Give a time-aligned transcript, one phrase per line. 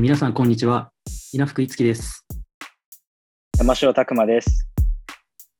[0.00, 0.92] 皆さん、こんにちは。
[1.32, 2.24] 稲福いつきです。
[3.58, 4.68] 山城拓磨です。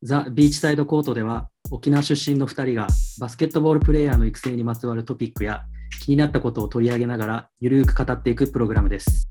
[0.00, 2.86] ザ・ビーチサイドコートでは、沖縄出身の2人が
[3.18, 5.64] バスケットボールプレーヤーの育成にまつわるトピックや
[6.02, 9.28] 気になったことを取り上げながら、ゆるーく語っていくプログラムです。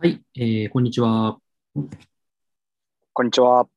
[0.00, 1.38] はい、えーこんにちは。
[3.20, 3.68] こんにちは。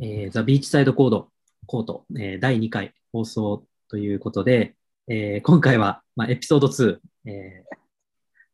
[0.00, 1.28] えーザ・ビーチサイドコード、
[1.66, 4.74] コート、えー第2回放送ということで、
[5.06, 7.76] えー今回は、まあ、エピソード2、えー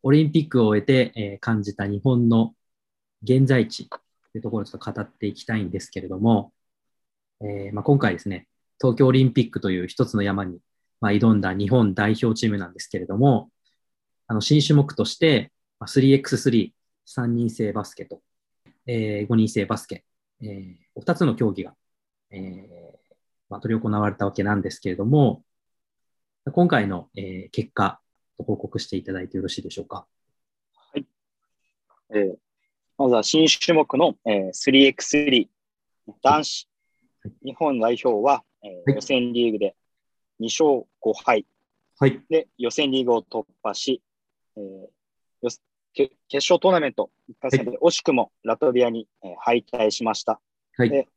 [0.02, 2.56] オリンピックを終えて、えー感じた日本の
[3.22, 4.00] 現在地と
[4.34, 6.52] いうところをちょっと語っていきたいんですけれども、
[7.40, 8.48] えーまあ、今回ですね、
[8.80, 10.58] 東京オリンピックという一つの山に、
[11.00, 13.52] まあ、挑んだ日本代表チームなんですけれども、
[14.26, 16.72] あの新種目として、まあ 3x3、
[17.06, 18.22] 3人制バスケと、
[18.86, 20.04] え5人制バスケ、
[20.42, 21.74] えー、2つの競技が、
[22.30, 22.68] えー
[23.48, 25.44] まあ、取り行われたわけなんですけれども、
[26.52, 28.00] 今回の、えー結果、
[28.38, 30.06] 報告していただいてよろしいでしょうか？
[30.94, 32.34] えー
[32.98, 35.48] まずは新種目の、えー 3x3
[36.22, 36.68] 男子
[37.44, 39.76] 日本代表は、えーはい予選リーグで
[40.40, 41.46] 2勝5敗
[41.98, 42.20] はい。
[42.28, 44.02] で予選リーグを突破し、
[44.56, 44.88] えー
[45.94, 50.40] 決勝トーナメント1回戦で惜しくもラトビアに、えー敗退しました。
[50.76, 51.08] はいで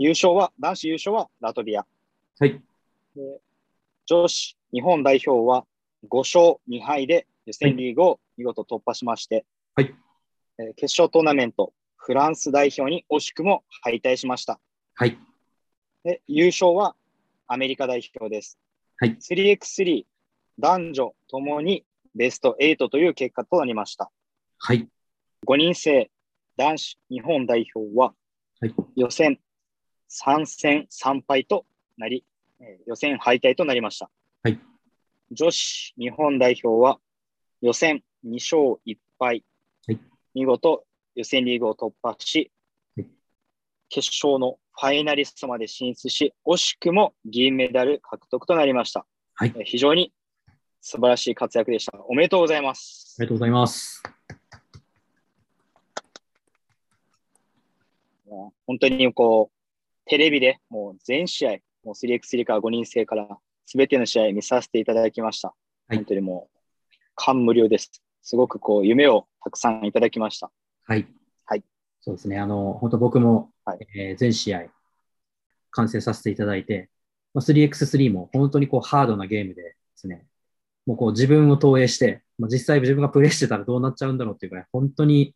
[0.00, 1.84] 優勝は、男子優勝はラトビア。
[2.38, 2.60] はい。
[3.16, 3.40] で
[4.06, 5.66] 女子日本代表は
[6.08, 9.44] 5勝2敗で予選リーグを見事突破しまして、
[9.74, 9.94] はい
[10.58, 14.60] えー決勝トーナメントフランス代表に惜しくも敗退しました。
[14.94, 15.18] はい。
[16.04, 16.94] で優勝は
[17.46, 18.58] アメリカ代表です。
[18.98, 19.16] はい。
[19.16, 20.04] 3x3
[20.58, 24.10] 男女ともにベスト8という結果となりました。
[24.58, 24.88] はい。
[25.46, 26.10] 5人制
[26.56, 28.12] 男子日本代表は
[28.60, 28.74] はい。
[28.96, 29.38] 予選
[30.10, 31.64] 3戦3敗と
[31.96, 32.24] なり、
[32.60, 34.10] えー予選敗退となりました。
[34.42, 34.58] はい
[35.30, 36.98] 女子日本代表は
[37.60, 39.44] 予選2勝1敗、
[39.86, 40.00] はい
[40.34, 42.50] 見事予選リーグを突破し、
[42.96, 43.06] はい
[43.90, 49.06] 決勝のファイナリストまで進出し、惜しくも銀メダル獲得となりました。
[49.34, 50.12] はいえー非常に
[50.80, 51.98] 素晴らしい活躍でした。
[52.08, 53.16] おめでとうございます。
[53.18, 54.02] ありがとうございます。
[58.66, 61.50] 本当にこう、テレビでもう全試合、
[61.84, 65.48] もう 3x3 から5人制から全ての試合見させていただきました。
[65.48, 66.58] はい本当にもう、
[67.14, 67.90] 感無量です。
[68.20, 70.50] すごくこう、夢をたくさんいただきました。
[70.86, 71.06] はい。
[71.46, 71.64] はい。
[72.02, 72.38] そうですね。
[72.38, 74.66] あの、本当僕も、はいえー全試合、
[75.70, 76.90] 観戦させていただいて、
[77.32, 80.26] まあ、3x3 も本当にこうハードなゲームでですね、
[80.88, 85.34] もうこう自分を投影して、まあ、実際自分がプレイしてたらどうなっちゃうんだろうっていうぐらい、本当に、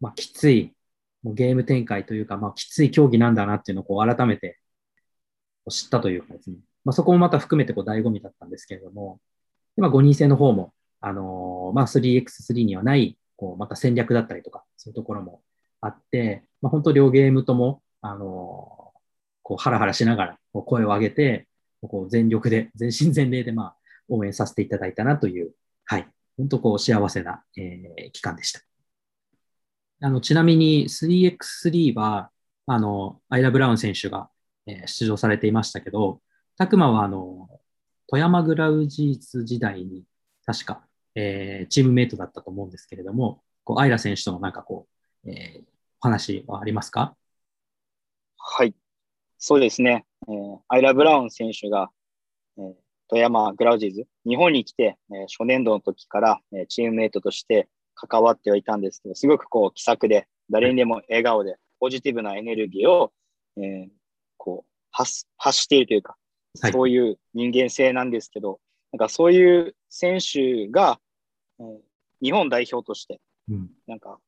[0.00, 0.74] まあ、きつい、
[1.22, 4.58] もうゲーム展開というか、まあ、きつい競技なんだなっていうのをこう改めて
[5.70, 9.18] 知ったというかですね、まあ、そこもまた含めてこう醍醐味だったんですけれども、
[9.76, 15.40] でまあ、5人制の方も、あのーまあ、3x3 にはない、こう、また戦略だったりとか、そういうところも
[15.80, 18.92] あって、まあ、本当両ゲームとも、あのー
[19.42, 21.48] こう、ハラハラしながら、こう声を上げて、
[21.80, 23.76] こう、全力で、全身全霊で、まあ、
[24.08, 25.52] 応援させていただいたなという、
[25.84, 28.60] はい、本当こう、幸せな、えー期間でした。
[30.00, 32.30] あの、ちなみに 3x3 は、
[32.66, 34.28] あの、アイラ・ブラウン選手が、
[34.66, 36.20] えー出場されていましたけど、
[36.56, 37.48] タクマは、あの、
[38.08, 40.04] 富山グラウジーズ時代に、
[40.44, 44.88] 確か、えーチームメイトだったと思うんですけれども、こう、アイラ選手とのなんかこ
[45.24, 45.64] う、えー
[46.04, 47.16] お話はありますか？
[48.36, 48.74] はい。
[49.38, 50.04] そうですね。
[50.26, 51.90] えーアイラ・ブラウン選手が、
[52.58, 52.74] えー
[53.12, 63.12] 富山グラウジーズ、日本に来て、えー初年度の時から、えーチームメイトとして関わってはいたんですけど、すごくこう気さくで、誰にでも笑顔で、ポジティブなエネルギーを、
[63.58, 63.88] えー
[64.38, 66.16] こう発発しているというか、
[66.62, 68.60] はいそういう人間性なんですけど、
[68.92, 70.98] なんかそういう選手が、
[71.60, 71.76] えー
[72.22, 73.20] 日本代表として、
[73.50, 73.70] うん。
[73.88, 74.18] なんか、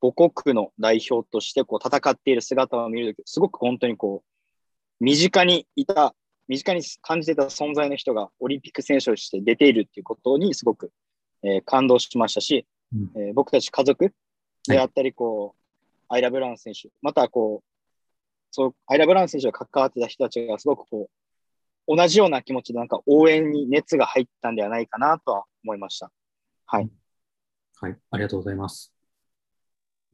[0.00, 6.14] 母国の代表としてこう戦っている姿を見るとき、すごく本当にこう、身近にいた、
[6.48, 10.90] 身近に感じていた存在の人がオリンピック選手として出ているっていうことにすごく、
[11.42, 14.12] えー感動しましたし、うんえー僕たち家族
[14.68, 15.60] であったり、こう、
[16.08, 17.68] アイラ・ブラウン選手、またこう、
[18.50, 21.10] そう、アイラ・ブラウン選手が関わってた人たちがすごくこ
[21.88, 26.10] う、同じような気持ちでなんか応援に熱が入ったんではないかなとは思いました。
[26.66, 26.90] はい。
[27.80, 28.92] はい、ありがとうございます。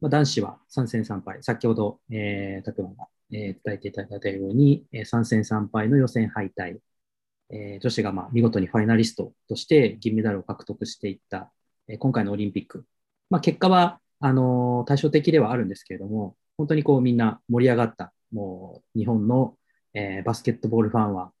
[0.01, 6.79] まあ、男子は3戦3敗、先ほど、えー、拓磨が、えー伝えていただいたように、えー3戦3敗の予選敗退、
[7.49, 11.51] えー女子がまあ見事にファイナリストとして銀メダルを獲得していった、
[11.87, 12.85] えー今回のオリンピック。
[13.29, 19.57] まあ、結果はあのー対照的ではあるんですけれども、本当にこうみんな盛り上がった、もう日本の、
[19.93, 21.33] えー、バスケットボールファンは、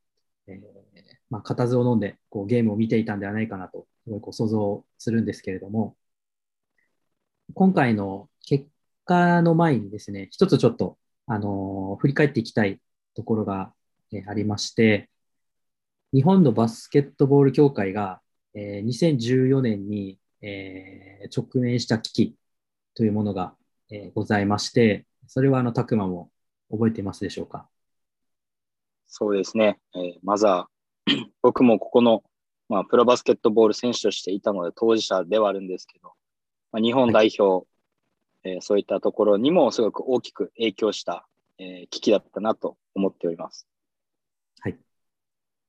[0.47, 0.59] えー、
[1.29, 5.95] まあ、固唾を飲んでこうゲームを見ていたんではないかなと、すごいこう想像するんですけれども、
[7.53, 8.67] 今回の結
[9.05, 10.97] 果の前にですね、一つちょっと、
[11.27, 12.79] あの、振り返っていきたい
[13.15, 13.73] ところが、
[14.11, 15.09] えー、ありまして、
[16.13, 18.21] 日本のバスケットボール協会が、
[18.53, 22.35] えー、2014年に、えー、直面した危機
[22.95, 23.55] というものが、
[23.89, 26.31] えー、ございまして、それはあの、たくまも
[26.69, 27.69] 覚えていますでしょうか？
[29.07, 29.79] そうですね。
[29.95, 30.69] えー、まずは、
[31.41, 32.23] 僕もここの、
[32.69, 36.13] まあ、プロバスケットボール選手としていたので、当事者ではあるんですけど、
[36.71, 37.65] まあ、日本代表、はい、
[38.43, 41.27] えー、そういったところにもすごく大きく影響した、
[41.57, 43.67] えー、危機だったなと思っております。
[44.59, 44.77] はい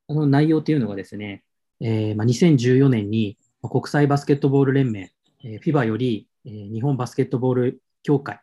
[0.09, 1.45] あの内容というのがですね、
[1.81, 5.13] えーまあ、2014年に国際バスケットボール連盟、
[5.45, 8.41] えー、FIBA より、えー、日本バスケットボール協会、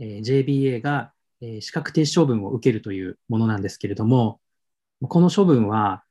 [0.00, 4.40] えー、JBA が、えー、資格停止処分を受けるというものなんですけれども、
[5.02, 6.02] この処分は、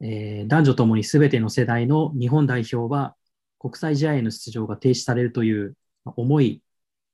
[0.00, 3.16] えー、男女ともに全ての世代の日本代表は
[3.58, 6.62] 国際試合への出場が停止されるという重い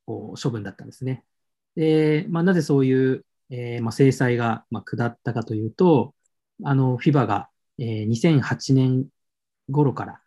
[0.06, 1.25] こう処分だったんですね。
[1.76, 6.14] でまあ、なぜそういう、えーまあ、制裁が、まあ、下ったかというと、
[6.64, 9.06] あの、FIBA が、えー、2008年
[9.70, 10.20] 頃から、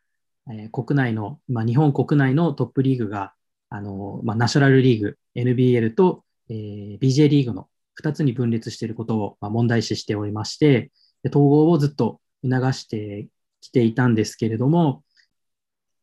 [0.52, 3.34] えー、国内の、まあ、日本国内のトップリーグが、
[3.70, 7.70] あの、まあ、ナショナルリーグ、NBL と、えー、BJ リーグの
[8.02, 10.92] 2つに分裂していることを、まあ、問題視しておりまして、
[11.28, 13.28] 統合をずっと促して
[13.62, 15.04] きていたんですけれども、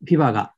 [0.05, 0.53] FIBA が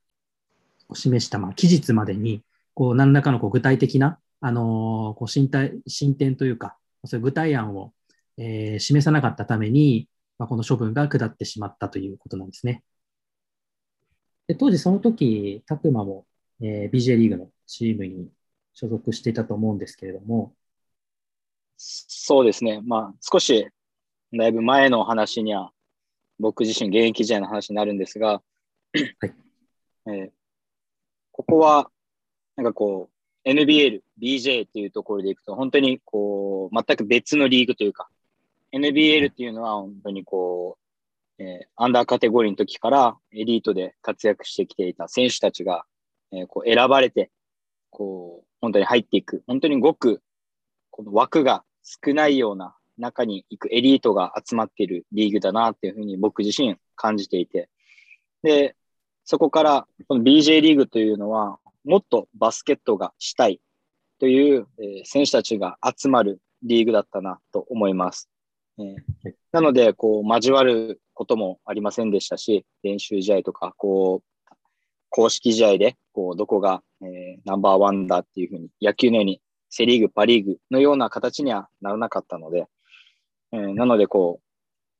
[0.94, 2.42] 示した、まあ、期日までに、
[2.76, 7.92] こう、何らかのこう具体的な、あのー、こう進展進展というか、そういう具体案を
[8.38, 10.08] えー、示さなかったために、
[10.38, 12.82] まあ、この処分が下ってしまったということなんですね。
[14.46, 16.26] で当時その時、タクマも、
[16.60, 18.30] えー、BJ リーグのチームに
[18.74, 20.54] 所属していたと思うんですけれども。
[21.78, 22.80] そうですね。
[22.84, 23.68] まあ、少し、
[24.32, 25.72] だいぶ前の話には、
[26.38, 28.40] 僕自身現役時代の話になるんですが、は
[29.26, 29.34] い
[30.06, 30.30] えー、
[31.32, 31.90] ここは、
[32.56, 33.10] なんかこ
[33.44, 38.08] う、NBL、BJ っていうところでいくと、本当にこう、全く別のリーグというか、
[38.72, 40.78] NBL っていうのは本当にこ
[41.38, 45.84] う、えー、アンダーカテゴリーの時からエリートで活躍してきていた選手たちが、
[46.32, 47.30] えー、こう選ばれて、
[47.90, 50.22] こう、本当に入っていく、本当にごく、
[50.90, 57.68] この枠が少ないような中に行くエリートが集まっているリーグだなっていうふうに僕自身感じていて、
[58.42, 58.74] で、
[59.24, 63.60] そこからこの BJ リーグというのは、もっとバスケットがしたい
[64.18, 68.28] という、え、選手たちが集まるリーグだったなと思います。
[68.78, 68.96] えー、
[69.52, 74.54] なので、こう、交わることもありませんでしたし、練習試合とか、こう、
[75.10, 79.40] 公式試合で、こう、どこが、えー、ナンバーワンだっていうふうに、野球のように、
[79.70, 82.66] セリーグ、パリーグのような形にはならなかったので、
[83.52, 84.44] えー、なので、こう、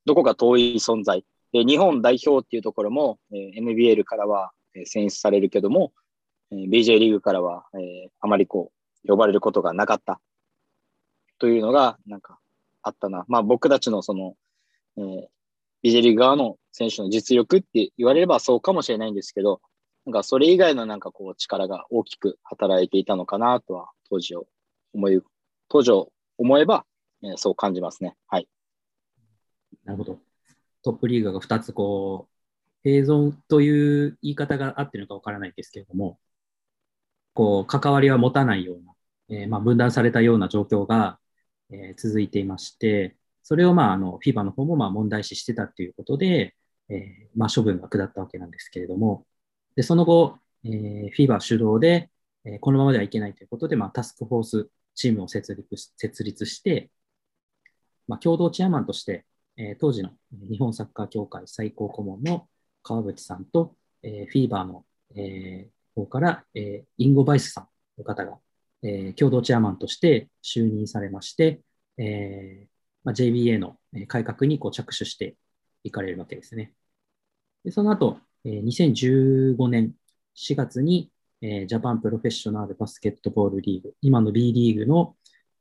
[0.05, 1.25] どこが遠い存在。
[1.53, 4.53] で、日本代表っていうところも、え、NBL からは、
[4.85, 5.93] 選出されるけども、
[6.51, 8.73] えー、BJ リーグからは、えー、あまりこ
[9.05, 10.21] う、呼ばれることがなかった
[11.39, 12.39] というのが、なんか、
[12.83, 13.25] あったな。
[13.29, 14.37] まあ僕たちのその、
[14.97, 15.27] えー、
[15.83, 19.61] ビジェリーグ側の選手の実力って言われればそうかもしれないんですけど、
[20.05, 24.47] なんかそれ以外のなんかこう力が大きく働いていたのかなとは当時を
[24.95, 25.21] 思い、
[25.69, 26.85] 当時を思えば、
[27.23, 28.17] えー、そう感じますね。
[28.29, 28.49] はい。
[29.85, 30.21] なるほど。
[30.83, 32.29] トップリーグが2つこ
[32.85, 36.21] う、併存という言い方が合ってるのかわからないですけれども、
[37.37, 38.95] こう、関わりは持たないような、
[39.29, 41.21] えー、まあ分断されたような状況が、
[41.71, 46.57] えー、続いていまして、それをまああの FIBA の方もまあ問題視してたということで、
[46.89, 49.27] え、まあ処分が下ったわけなんですけれども、
[49.77, 52.11] でその後、えー、FIBA 主導で、
[52.45, 56.91] え、このままではいけないということで、まあ、タスクフォースチームを設立設立して、
[58.09, 59.27] まあ、共同チェアマンとして、
[59.57, 62.49] え、当時の日本サッカー協会最高顧問の
[62.83, 68.39] 川淵さんと、えー、フィーバーの、え、方から、えー、インゴ・バイスさんの方が、
[68.83, 71.63] えー、共同チェアマンとして就任されまして、
[71.99, 75.37] えーまあ、JBA の改革にこう着手して
[75.85, 76.73] いかれるわけですね。
[77.65, 79.95] でその後、えー、2015年
[80.37, 81.11] 4月に、
[81.41, 85.17] えー、ジャパンプロフェッショナルバスケットボールリーグ、今の B リーグの、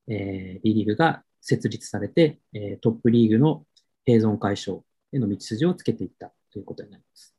[0.07, 3.65] えー、B リーグが設立されて、えー、トップリーグの
[4.07, 4.81] 併存解消
[5.13, 7.35] への道筋をつけていったということになります。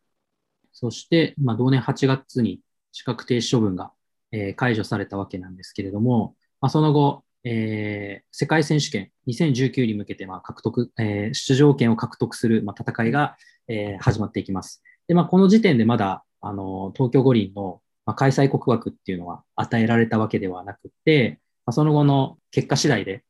[0.72, 2.60] そして、まあ、同年8月に
[2.96, 3.92] 資格停止処分が
[4.32, 13.36] えー、解除されたわけなんですけれども、まあ、その後、えー、世界選手権2019に向けてまあ獲得、えー、出場権を獲得するまあ戦いが、
[13.68, 14.82] えー、始まっていきます。
[15.08, 23.24] で、まあ、この時点でまだあの東京五輪のま開催国枠っていうのは与えられたわけではなくて、まあ、その後の結果次第で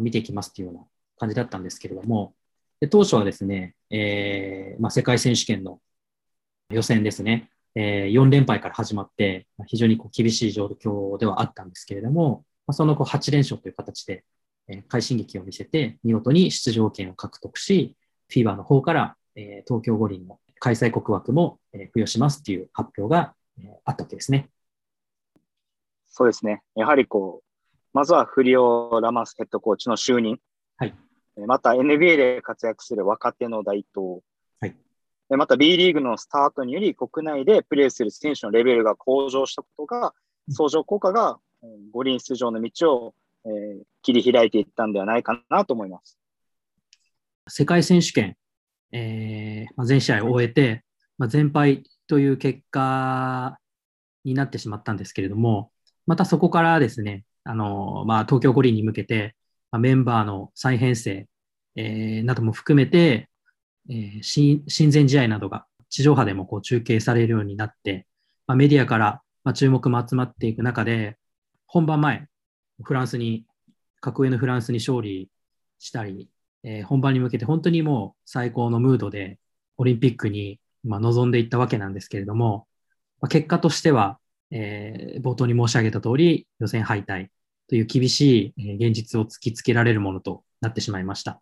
[0.00, 0.84] 見ていきますっていうような
[1.18, 2.34] 感じだったんですけれども、
[2.80, 5.80] で当初はですね、えーまあ、世界選手権の
[6.70, 14.24] 予選ですね、えー、4連敗から始まって、非常にこう厳しい状況ではあったんですけれども、まあ、その後8連勝という形で、
[14.68, 17.96] えー、快進撃を見せて、見事に出場権を獲得し、
[18.28, 24.48] フィーバーの方から、えー、東京五輪の開催国枠も、えー、付与しますっていう発表が、えー、あったわけですね。
[26.06, 26.62] そうですね。
[26.76, 27.52] やはりこう、
[27.94, 30.38] まずはフリオ・ラマスヘッドコーチの就任。
[30.76, 30.94] はい。
[31.46, 34.22] また NBA で活躍する若手の台頭。
[35.32, 35.38] はい。
[35.38, 40.12] また B リーグのスタートにより国内でプレーする選手のレベルが向上したことが、
[40.50, 41.38] 相乗効果が
[41.92, 43.14] 五輪出場の道を、
[43.46, 46.18] えー、切り開いていったんではないかなと思います。
[47.48, 48.36] 世界選手権、
[48.92, 50.84] えーまあ、全試合を終えて、
[51.16, 53.58] まあ、全敗という結果
[54.24, 55.72] になってしまったんですけれども、
[56.06, 59.34] またそこからですね、あのまあ、東京五輪に向けて、
[59.70, 61.26] まあ、メンバーの再編成、
[61.76, 63.30] えー、なども含めて、
[63.90, 68.06] えー、親善試合などが地上波でもこう中継されるようになって、
[68.46, 71.18] まあ、メディアからま注目も集まっていく中で、
[71.66, 72.28] 本番前、
[72.82, 73.44] フランスに、
[74.00, 75.30] 格上のフランスに勝利
[75.78, 76.28] したり、
[76.64, 79.38] えー、本番に向けて本当にもう最高のムードで
[79.76, 82.66] オリンピックに、ま、臨んでいったわけなんですけれども、
[83.20, 84.18] まあ、結果としては、
[84.50, 87.28] えー、冒頭に申し上げた通り予選敗退
[87.68, 91.40] という厳しい現実を突きつけられるものとなってしまいました。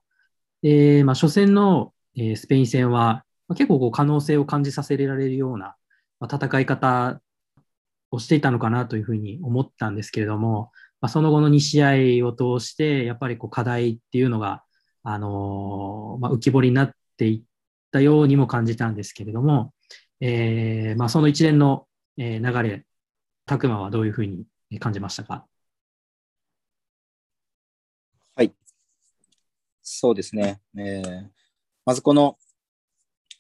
[0.63, 5.77] で、まあ、初戦の、えー、スペイン戦は、まあ、結構こう可能性を感じさせられるような、
[6.19, 7.21] まあ、戦い方
[8.11, 11.83] をしていたのかなというふうに思ったんですけれども、まあ、その後の2試
[12.23, 14.65] 合を通して、やっぱりこう課題っていうのが、
[15.03, 17.43] あのー、まあ、浮き彫りになっていっ
[17.91, 19.73] たようにも感じたんですけれども、
[20.21, 21.87] えーまあ、その一連の
[22.19, 22.85] 流れ、
[23.47, 24.45] 拓磨はどういうふうに
[24.79, 25.47] 感じましたか？
[28.37, 28.55] はい。
[29.83, 30.61] そうですね。
[30.77, 31.40] えー、
[31.85, 32.37] まずこの、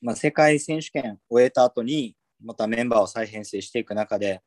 [0.02, 4.42] まあ、世界選手権を終えた後に、またメンバーを再編成していく中で、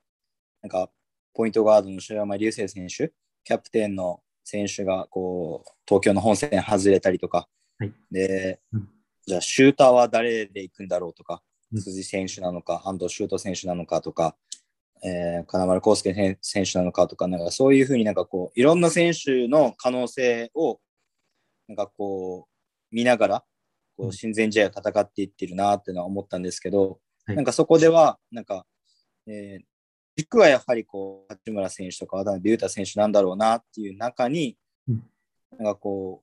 [0.62, 0.90] なんか、
[1.34, 3.12] ポイントガードの塩山流星選手、
[3.44, 7.48] キャプテンの選手がこう東京の本線外れたりとか、
[7.80, 8.90] はい、で、うん、
[9.26, 14.36] じゃあシューターは誰で行くんだろうとか、うん、辻選手なのか、安藤修斗選手なのかとか、
[15.04, 20.80] えー、金丸康介選手なのかとか、なんかそういうふうになんかこう、いろんな選手の可能性を、
[21.68, 23.44] なんかこう、見ながら、
[24.04, 28.66] こう、親善試合を戦っていってるなっていうのは思ったんですけど、はい、なんかそこでは、なんか、
[29.26, 29.66] えー、
[30.18, 34.58] 軸はやはりこう、八村選手とか渡辺裕太選手なんだろうなっていう中に、
[34.90, 35.04] うん、
[35.58, 36.22] なんかこ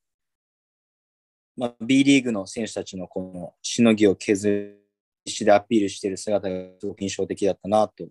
[1.56, 4.76] う、まあ、B リーグの選手たちのこのしのぎを削
[5.25, 8.06] りしてアピールしている姿がすごく印象的だったなと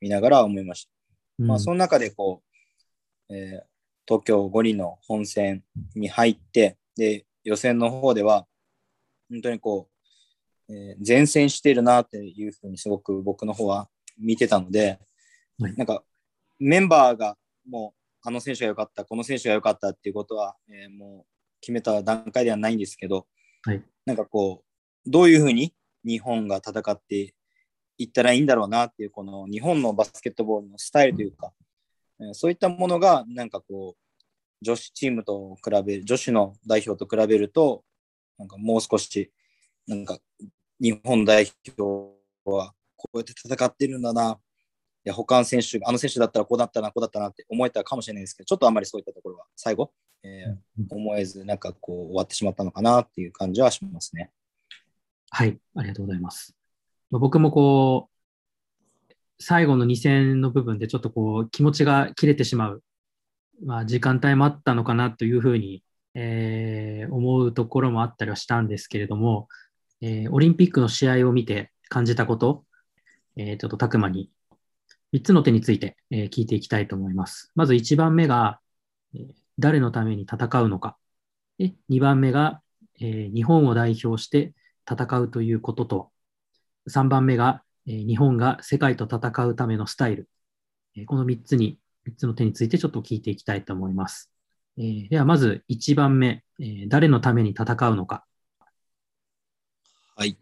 [0.00, 0.90] 見ながら思いました。
[1.40, 2.42] うん、まあ、その中でこ
[3.28, 3.62] う、えー、
[4.06, 5.62] 東京五輪の本戦
[5.94, 8.46] に入って、で、予選の方では、
[9.30, 9.88] 本当にこ
[10.68, 14.98] う、えー、前線しているなっていうふうにすごく僕の方は見てたので、
[15.58, 16.02] はい、なんか
[16.58, 17.36] メンバーが
[17.68, 21.26] もうあの選手が良かった、この選手が良かったっていうことは、えー、もう
[21.60, 23.26] 決めた段階ではないんですけど、
[23.62, 24.62] はい、なんかこ
[25.06, 27.34] う、どういうふうに日本が戦って
[27.96, 31.52] いったらいいんだろうなっていう、この日本のバスケットボールのスタイルというか、
[32.18, 34.20] うん、そういったものが、なんかこう、
[34.62, 37.84] 女子チームと比べる、女子の代表と比べると、
[38.40, 39.30] なんかもう少し、
[39.86, 40.18] なんか
[40.80, 41.46] 日本代
[41.78, 41.82] 表
[42.46, 44.38] はこうやって戦ってるんだな、
[45.04, 49.92] いや他の選手、あの選手だったらこうだったな、こうだったなって思えたかもしれないですけど、ちょっとあんまりそういったところは最後、
[50.22, 54.30] えー、思えず、なんかこう終わってしまったのかなっていう感じはしますね。
[55.28, 56.56] はい、ありがとうございます。
[57.10, 62.82] 僕もこう、最後の2戦の部分でちょっとこう気持ちが切れてしまう、
[63.64, 65.82] まあ、時間帯もあったのかなというふうに、
[66.14, 69.48] えー、思うところもあったりはしたんですけれども、
[70.00, 72.64] えー、オリンピックの試合を見て感じたこと、
[73.36, 74.30] えー、ちょっとたくまに
[75.12, 77.50] 3つの手について、え、聞いていきたいと思います。
[77.54, 78.60] まず1番目が、
[79.14, 79.26] え、
[79.58, 80.96] 誰のために戦うのか。
[81.58, 82.62] で2番目が、
[83.00, 84.54] え、日本を代表して
[84.90, 86.12] 戦うということと、
[86.88, 90.28] 3番目が、え、日本が世界と戦うためのスタイル。
[90.96, 94.29] え、この3つに、3つの手についてちょっと聞いていきたいと思います。
[94.80, 98.24] えー、ではまず1番目、えー、誰のために戦うのか。
[100.16, 100.38] はい、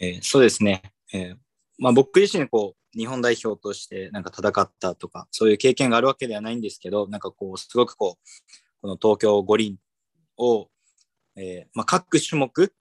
[0.00, 0.82] えー、そうですね。
[1.12, 1.36] えー
[1.78, 9.76] まあ、僕自身こう日本代表としてなんか戦ったとか、そういう経験があるわけではないんですけど、なんかこう、すごくこう、この東京五輪
[10.38, 10.70] を、
[11.36, 12.72] えーまあ、各種目、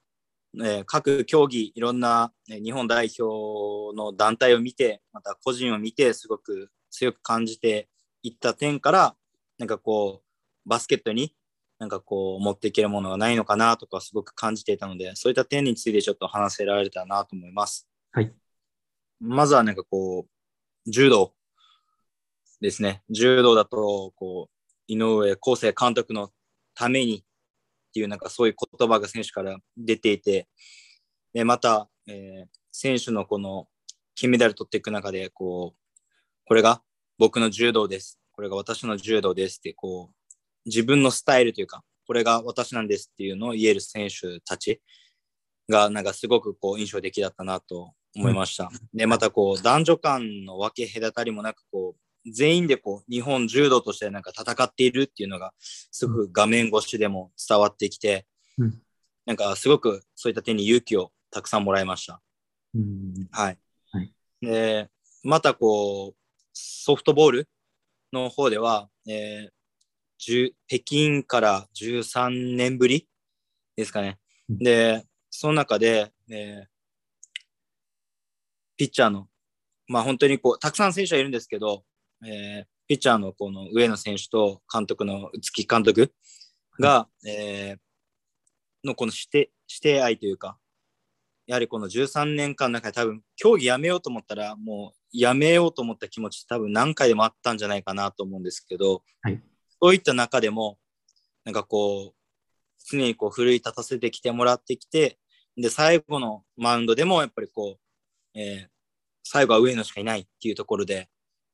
[0.63, 7.89] えー、各競技、いろんな、日本代表の団体を見て、また個人を見て、すごく強く感じて
[8.23, 9.15] いった点から、
[9.57, 10.24] なんかこう、
[10.65, 11.35] バスケットに
[11.79, 17.87] なんかこう、持っていけるものがないのかなとかすごく感じていたので、そういった点についてちょっと話せられたなと思います。
[18.11, 18.33] はい。
[19.19, 21.33] まずはなんかこう、柔道
[22.61, 23.03] ですね。
[23.09, 24.55] 柔道だと、こう、
[24.87, 26.31] 井上康生監督の
[26.73, 27.23] ためにっ
[27.93, 30.47] ていうなんかそういう言葉が選手から出ていて、
[31.33, 33.69] で、また、えー選手のこの
[34.15, 36.03] 金メダル取っていく中で、こう、
[36.45, 36.81] これが
[37.17, 38.19] 僕の柔道です。
[38.33, 40.15] これが私の柔道ですって、こう、
[40.65, 44.81] 自分のスタイルというか、これが私なんですっていうのを言える選手たち
[45.69, 48.69] が、なんかすごくこう印象的だったなと思いました。
[48.93, 58.25] で、またこう、男女間の分け隔たりもなく、こう、全員でこう、日本柔道としてなんか戦っているっていうのが、すごく画面越しでも伝わってきて、
[58.57, 58.81] うん
[59.25, 62.21] なんかすごくそういった点に勇気をたくさんもらいました。
[62.75, 63.27] うん。
[63.31, 63.57] はい。
[63.91, 64.89] はいで、
[65.23, 66.15] またこう、
[66.53, 67.49] ソフトボール
[68.13, 69.54] の方では、えー10
[70.17, 73.07] 北京から13年ぶり
[73.75, 74.19] ですかね。
[74.49, 76.65] うんで、その中で、えー
[78.77, 79.29] ピッチャーの、
[79.87, 81.83] まあ本当にこう、たくさん選手はいるんですけど、
[82.25, 86.13] えーピッチャーのこの上野選手と監督の月監督
[86.79, 87.79] が、えー
[88.87, 90.57] のこの指定指定愛というか、
[91.47, 99.41] やはりこの13年間の中で多分競技やめようと思ったらもうやめようと思った気持ち多分何回でもあったんじゃないかなと思うんですけど、はい
[99.81, 100.77] そういった中でも
[101.43, 102.15] なんかこう
[102.89, 105.17] 常にこう奮い立たせてきてもらってきて
[105.57, 107.77] で最後のマウンドでもやっぱりこ
[108.35, 108.75] う、えー
[109.27, 111.09] 最後は上野しかいないっていうところで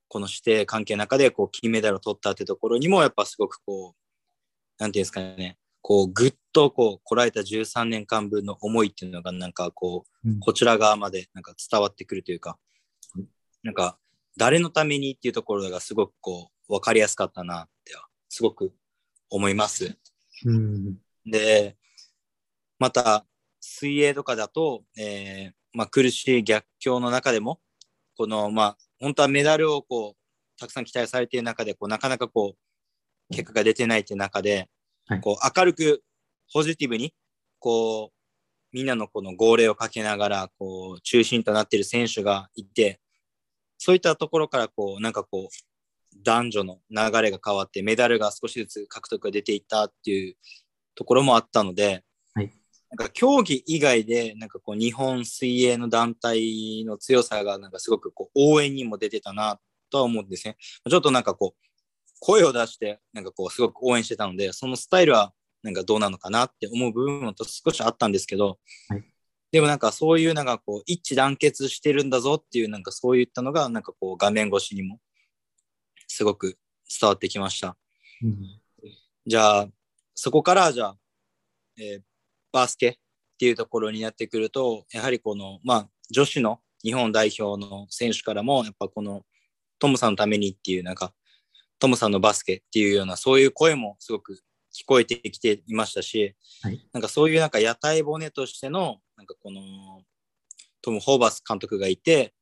[0.10, 10.40] この指定関係の中でこう金メダルを取ったってところにもやっぱすごくこうなんていうんですかねこうぐっとこうこらえた13年間分の思いっていうのがなんかこううん。
[10.40, 12.60] こちら側までなんか伝わってくるというか、
[13.64, 13.98] なんか
[14.38, 18.72] 誰のためにっていうところがすごくこう分かりやすかったなってはすごく
[19.30, 19.98] 思います。
[20.46, 20.96] うん。
[21.26, 21.76] で、
[22.80, 23.26] また
[23.60, 27.60] 水泳とかだと、えーまあ、苦しい逆境の中でも、
[28.16, 34.70] このまあ本当はメダルをこうたくさん期待されている中でこうなかなかこう結果が出てないっていう中で、
[35.08, 36.02] はいこう明るく
[36.54, 37.14] ポジティブに
[37.60, 38.16] こう
[38.72, 43.02] みんなのこの号令をかけながらこう中心となっている選手がいて
[43.78, 45.71] そういったところからこうなんかこう
[46.24, 50.36] 男女の流れが変わってメダルが少しずつ獲得が出ていったっていう
[50.96, 52.52] ところもあったので、はい
[52.92, 60.58] なんか競技以外でなんかこう日本水泳の団体の強さがなんかすごくこう応援にも出てたなとは思うんですね。
[60.90, 61.68] ちょっとなんかこう
[62.20, 65.32] 声を出してなんかこうすごく応援してたのでそのスタイルは
[65.64, 69.04] なんかどうなのかなって思う部分も少しあったんですけど、はい
[69.52, 75.00] でもなんかそういうなんかこう一致団結してるんだぞっていうなんかそういったのがなんかこう画面越しにも
[76.12, 76.58] すごく
[77.00, 77.78] 伝わってきました。
[78.24, 78.38] うん
[79.28, 79.68] じゃあ
[80.16, 80.98] そこからじゃあ、
[81.78, 82.02] えー
[82.54, 82.96] バスケっ
[83.40, 89.24] ていうところになってくるとやはりこのまあ女子の日本代表の選手からもやっぱこの
[89.80, 91.14] トムさんのためにっていうなんか
[91.80, 94.34] トムさんのバスケっていうようなそういう声もすごく
[94.78, 99.62] 聞こえてきていましたし、はいなんかそういうなんか屋台骨としてのなんかこの
[100.82, 102.34] トム・ホーバス監督がいて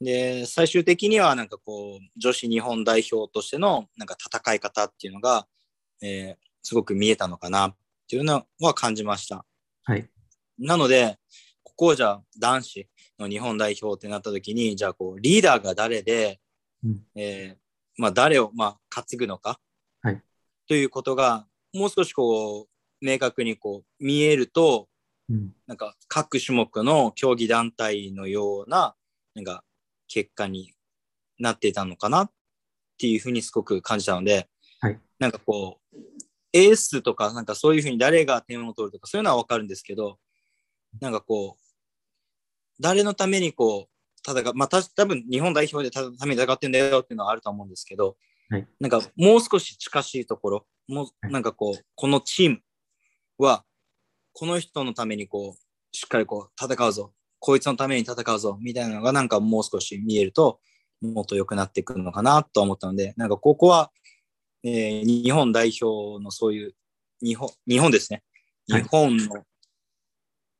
[0.00, 5.46] で最終的にはなんかこう女子日本代表としてのなんか戦い方っていうのが、
[6.02, 7.74] えーすごく見えたのかなっ
[8.08, 9.44] ていうのは感じました。
[9.84, 10.10] はい。
[10.58, 11.16] なので、
[11.62, 12.88] ここをじゃあ男子
[13.20, 16.40] の日本代表ってなった時に、じゃあこうリーダーが誰で、
[16.84, 17.56] うんえー
[17.98, 19.60] まあ、誰をまあ担ぐのか、
[20.02, 20.20] はい
[20.66, 22.66] ということがもう少しこう
[23.00, 24.88] 明確にこう見えると、
[25.30, 28.96] うんなんか各種目の競技団体のような
[29.36, 29.62] なんか
[30.08, 30.72] 結果に
[31.38, 32.30] なっていたのかなっ
[32.98, 34.48] ていうふうにすごく感じたので、
[34.80, 34.98] はい。
[35.18, 35.96] なんかこう
[36.54, 40.18] エースとかなんかそういうふうに誰が点を取るとかそういうのは分かるんですけど
[41.00, 41.62] なんかこう
[42.80, 48.16] 誰のためにこう戦うまあた多分日本代表でたために戦ってんだよっていうのはあると思うんですけど、
[48.48, 48.66] はい。
[48.80, 52.60] なんかもう少し近しいところもなんかこうこのチーム
[53.36, 53.64] は
[54.32, 58.58] この人のためにこうしっかりこう戦うぞこいつのために戦うぞ。
[58.60, 60.60] みたいなのがなんかもう少し見えると
[61.00, 63.90] もっと良くなってくるのかなと思ったのでなんかここは、
[64.64, 66.74] えー日本代表のそういう
[67.22, 68.22] 日本日本ですね。
[68.70, 68.82] はい。
[68.82, 69.44] 日本の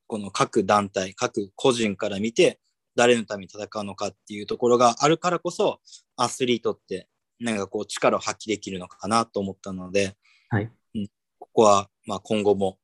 [0.07, 2.61] この各団体各個人から見て
[2.95, 5.81] 誰のために戦うのかっていうところがあるからこそ
[6.17, 7.09] アスリートって
[7.41, 10.17] なんかこう力を発揮できるのかなと思ったので、
[10.49, 10.71] はい。
[10.95, 11.09] うん。
[11.39, 12.79] ここはまあ今後も、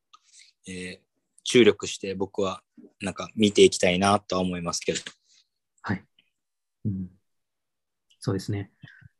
[0.66, 1.01] えー
[1.52, 2.62] 注力して僕は
[3.02, 5.00] なんか見ていきたいなとは思いますけど。
[5.82, 6.02] はい。
[6.86, 7.10] うん、
[8.20, 8.70] そうですね。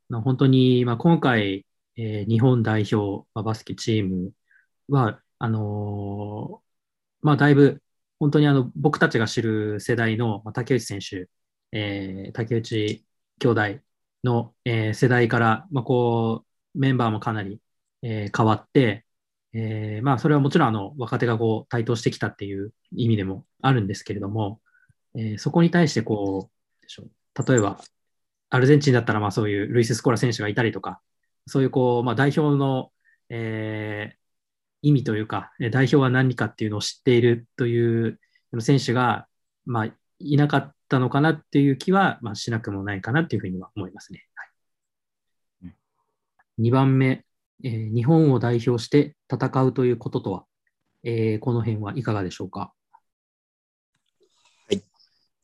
[0.09, 1.65] まあ本当に、まあ、今回、
[1.95, 4.31] えー日本代表、まあバスケチーム
[4.89, 7.83] は、あのーまあ、だいぶ、
[8.19, 11.29] 本当にあの、僕たちが知る世代の、まあ、竹内選手、
[11.71, 13.05] えー竹内
[13.39, 13.61] 兄弟
[14.23, 17.61] の、えー世代から、まあ、こう、メンバーもかなり、
[18.01, 19.02] えー変わって、
[19.53, 24.59] えーまあ、それはもちろんあの若手がこう台頭してきたっていう意味でもあるんですけれども、
[25.15, 27.79] えーそこに対してこうでしょう、例えば
[28.49, 31.01] アルゼンチンだったらまあそういうルイス・スコラ選手がいたりとか、
[31.47, 32.91] そういうこう、まあ、代表の、
[33.29, 34.23] えー
[34.85, 38.19] 意味というか、えー代表は何かっていうのを知っているという
[38.59, 39.27] 選手が、
[39.65, 44.25] まあ、いなかったのかなっていう気は、まあ、しなくもないかなっていうふうには思いますね。
[44.35, 45.73] はい、
[46.59, 47.25] 2番目、
[47.63, 50.45] えー日本を代表して戦うということとは、
[51.03, 52.73] えーこの辺はいかがでしょうか？
[54.67, 54.81] はい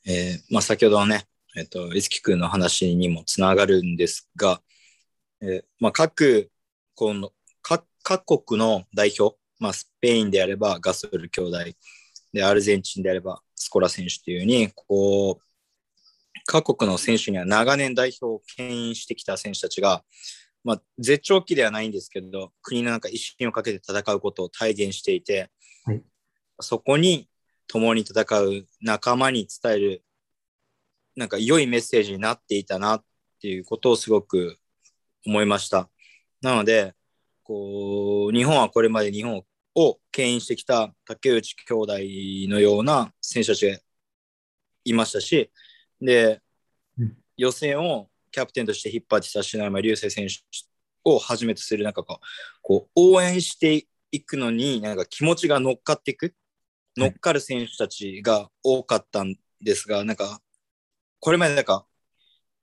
[0.06, 1.90] えーまあ、先ほどのね、えっ、と、
[2.22, 4.62] くんの話にもつながるんですが、
[5.42, 6.50] えーまあ、各、
[6.96, 11.58] この、各各国の代表、まあ、スペインであればガソル兄弟、
[12.34, 15.44] で、アルゼンチンであればスコラ選手っていうように、こう、
[16.46, 20.04] 各国の選手には長年代表を牽引してきた選手たちが、
[20.63, 25.50] まあ、絶頂期ではないんですけど、国の中一心をかけて戦うことを体現していて、
[25.86, 26.04] はい
[26.62, 27.30] そこに
[27.67, 30.04] 共に戦う仲間に伝える、
[31.15, 33.04] なんか良いメッセージになっていたなっ
[33.41, 34.58] ていうことをすごく
[35.26, 35.89] 思いました。
[36.41, 36.95] なので、
[37.43, 39.43] こう、日本はこれまで日本
[39.76, 41.93] を牽引してきた竹内兄弟
[42.50, 43.78] のような選手たちが
[44.84, 45.52] いましたし、
[46.02, 46.41] で
[46.98, 50.36] うん、予選をキャプテンとして引っ張ってきた篠山流星選手
[51.04, 52.04] をはじめとする、なんか
[52.62, 56.36] こう、応援していくのに、なんか気持ちが乗っかっていく、
[56.98, 60.42] 乗っかる選手たちが多かったんですが、なんか、
[61.20, 61.86] これまでなんか、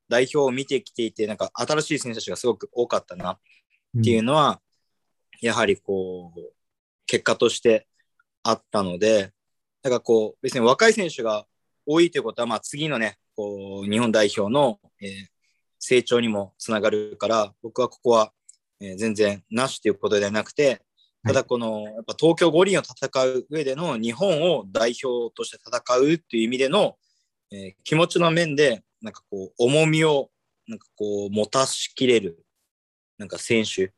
[0.08, 3.40] 代表を見てきていて、なんか新しい選手たちがすごく多かったなっ
[4.04, 4.60] ていうのは、
[5.40, 6.40] やはりこう、
[7.06, 7.88] 結果として
[8.42, 9.32] あったので、
[9.82, 11.46] だからこう、別に若い選手が
[11.84, 15.35] 多いということは、まあ次のね、こう、日本代表の、えー
[15.88, 18.32] 成長にもつながるから、僕はここは、
[18.80, 20.82] えー全然なしということではなくて、
[21.24, 26.96] ただこの、やっぱ東京五輪を戦う上での日本を代表として戦うっていう意味での、
[27.52, 30.28] えー気持ちの面で、なんかこう、重みを、
[30.66, 32.44] なんかこう、持たしきれる、
[33.16, 33.92] なんか選手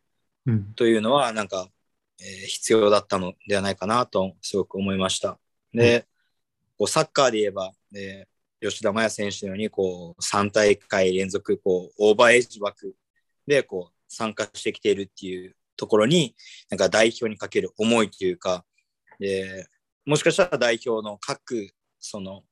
[0.44, 0.74] うん。
[0.74, 1.70] というのは、なんか、
[2.20, 5.40] えー必要だったのではないかなと、すごく思いました。
[5.72, 6.06] で、
[6.76, 12.94] こうサッカーで言えば、えー吉田麻也選手のように、こう、3大会連続、こう、オーバーエイジ枠
[13.46, 16.34] で、こう、参加してきているっていうところに、
[16.70, 18.64] なんか代表にかける思いというか、
[19.18, 19.66] で、
[20.04, 22.44] もしかしたら代表の各、その、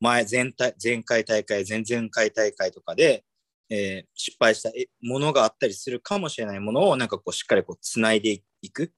[0.00, 3.24] 前、前体前回大会、前々回大会とかで、
[3.70, 8.92] えー失敗したえものがあったりするかもしれないものを、なんかこう、しっかりこう、つないでいく。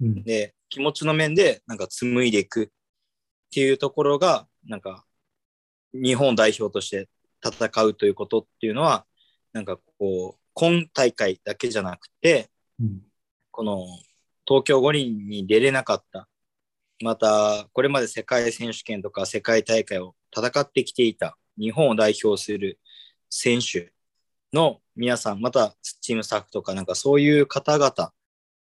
[0.00, 2.68] うんで、気持ちの面で、なんか紡いでいくっ
[3.50, 5.04] ていうところが、なんか、
[5.92, 7.08] 日本代表として
[7.44, 9.06] 戦うということっていうのは、
[9.52, 12.50] なんかこう、今大会だけじゃなくて、
[12.80, 13.02] うん。
[13.50, 13.86] この
[14.46, 16.28] 東京五輪に出れなかった、
[17.02, 22.78] また、これまで世界選手権とか世界大会を戦ってきていた日本を代表する
[23.28, 23.92] 選手
[24.52, 28.12] の皆さん、またチームスタッフとか、なんかそういう方々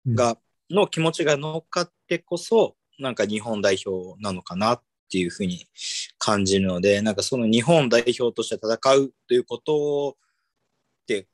[0.08, 0.38] が、
[0.70, 5.66] の気持ちが乗っかってこそ、なんか日本代表なのかなっていうふうに
[6.18, 10.16] 感じるので、なんかその日本代表として戦うということ
[11.02, 11.26] って、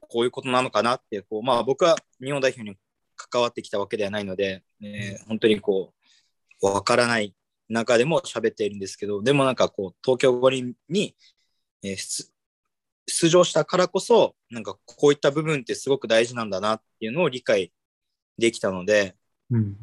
[0.00, 2.76] こういうことなのかなって、こう、まあ僕は日本代表に
[3.16, 5.92] 関わってきたわけではないので、えー本当にこ
[6.62, 7.34] う、わからない
[7.68, 11.16] 中でも喋っているんですけど、でもなんかこう、東京五輪に、
[11.82, 12.30] えー出
[13.08, 17.72] 出場したからこそ、なんかこういった部分ってすごく大事なんだなっていうのを理解
[18.36, 19.14] できたので、
[19.50, 19.76] うん。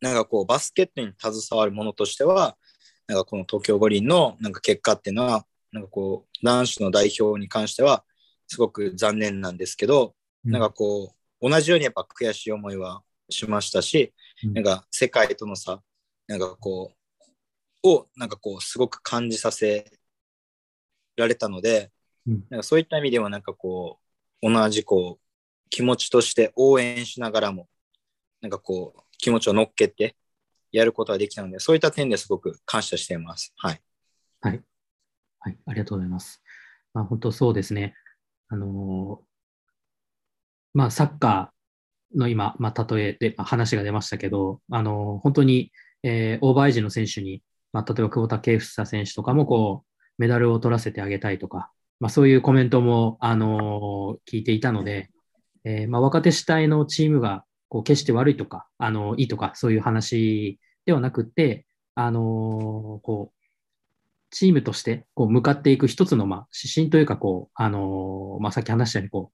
[0.00, 2.56] なんかこう、バスケットに携わるものとしては、
[3.08, 8.04] なんかこの東京五輪のなんか結果っていうのは、なんかこう、男子の代表に関しては、
[8.46, 14.12] すごく残念なんですけど、なんかこう、同じようにやっぱ悔しい思いはしましたし、
[14.44, 14.52] うん。
[14.52, 15.82] なんか世界との差、
[16.26, 16.92] なんかこ
[17.84, 19.90] う、をなんかこう、すごく感じさせ
[21.16, 21.90] られたので、
[22.26, 22.44] うん。
[22.50, 24.00] なんかそういった意味ではなんかこ
[24.42, 27.68] う、同じこう、気持ちとして応援しながらも、
[28.42, 30.14] なんかこう、気持ちを乗っけて
[30.72, 33.52] やることができたので、そういった点ですごく感謝しています。
[33.56, 33.80] はい。
[34.40, 34.62] はい。
[35.40, 36.42] はい、ありがとうございます。
[36.94, 37.94] まあ、本当そうですね。
[38.48, 39.28] あのー
[40.74, 55.10] まあ、サッカーの今、まあ、例えでまあ話が出ましたけど、あのー本当に、えーオーバーエイジの選手に、まあ、例えば久保建英選手とかもこう、メダルを取らせてあげたいとか、まあ、そういうコメントも、あのー聞いていたので、
[55.64, 63.38] えーまあ、若手主体のチームがこう決して悪いとか、あのいいとか、そういう話ではなくて、あのこう
[64.30, 69.32] チームとしてこう向かっていく一つの、まあ、指針というかこう、あのまあ、さっき話したようにこ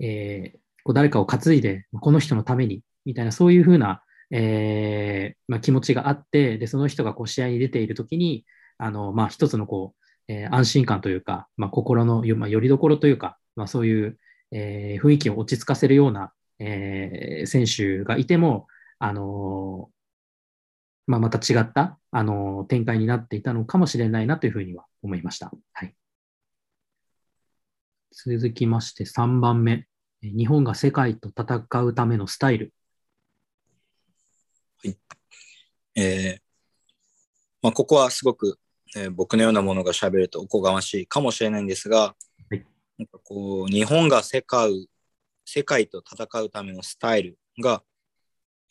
[0.00, 8.44] う、えー、こう誰かを担いで、この人のためにみたいな、そういうふうな、えーまあ、気持ちがあって、でその人がこう試合に出ているときに、
[8.78, 9.94] あのまあ、一つのこ
[10.28, 14.18] う、えー、安心感というか、まあ、心のよ,、まあ、よりどころというか、まあ、そういう、
[14.52, 18.66] えー、雰囲気を落ち着かせるような、えー、選手がいても、
[18.98, 19.90] あの
[21.06, 25.50] まあ、また違った、あの展開になっていたのかもしれないなというふうには思いました。
[25.72, 25.94] はい、
[28.12, 29.86] 続きまして3番目、
[30.22, 32.74] 日本が世界と戦うためのスタイル。
[34.82, 34.98] はい
[35.94, 36.48] えー
[37.62, 38.58] まあ、ここはすごく、
[38.96, 42.14] えー、僕のようなものがしゃべるとおこがましいかもしれないんですが、は
[42.52, 42.64] い、
[42.98, 44.88] なんかこう日本が世界
[45.50, 47.82] 世界と戦うためのスタイルが、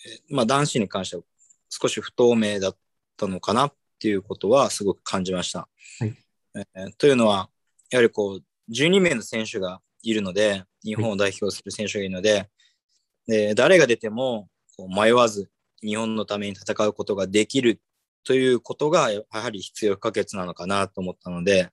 [0.05, 1.23] えーまあ、男子に関しては
[1.69, 2.77] 少し不透明だっ
[3.17, 5.67] たのかなっていうことはすごく感じました。
[5.99, 6.15] はい、
[6.53, 7.49] えー、というのは
[7.89, 12.47] やはりこう12名の選手がいるので日本を代表する選手がいるので
[13.25, 15.49] で誰が出てもこう迷わず
[15.81, 17.81] 日本のために戦うことができる
[18.23, 21.71] ということがやはり必要不可欠なのかなと思ったので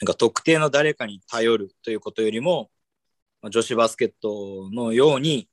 [0.00, 2.70] なんか特定の誰かに頼るということよりも
[3.48, 5.48] 女子バスケットのように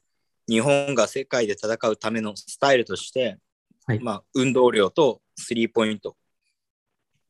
[0.48, 3.38] 日本が世界で戦うためのスタイルとして、
[3.86, 6.18] はい、まあ、運動量とスリーポイント。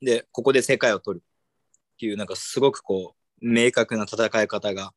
[0.02, 1.24] でここで世界を取る。
[1.24, 4.94] っていうなんかすごくこう明確な戦い方が